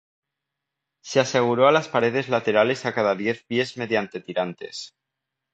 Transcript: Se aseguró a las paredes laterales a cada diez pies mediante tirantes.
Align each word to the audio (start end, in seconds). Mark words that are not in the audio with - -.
Se 1.03 1.19
aseguró 1.19 1.67
a 1.67 1.71
las 1.71 1.87
paredes 1.87 2.27
laterales 2.27 2.87
a 2.87 2.93
cada 2.95 3.13
diez 3.13 3.43
pies 3.43 3.77
mediante 3.77 4.19
tirantes. 4.19 4.95